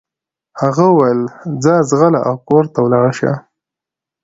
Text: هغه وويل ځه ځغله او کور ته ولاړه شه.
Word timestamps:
هغه 0.61 0.85
وويل 0.89 1.21
ځه 1.63 1.73
ځغله 1.89 2.19
او 2.29 2.35
کور 2.47 2.63
ته 2.73 2.79
ولاړه 2.81 3.13
شه. 3.19 3.31